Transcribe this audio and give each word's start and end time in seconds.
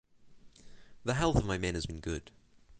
The 1.03 1.13
health 1.13 1.35
of 1.35 1.45
my 1.45 1.59
men 1.59 1.75
has 1.75 1.85
been 1.85 1.99
good. 1.99 2.31